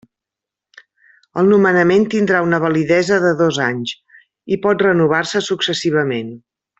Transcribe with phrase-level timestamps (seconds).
[1.41, 3.93] El nomenament tindrà una validesa de dos anys,
[4.57, 6.33] i pot renovar-se successivament.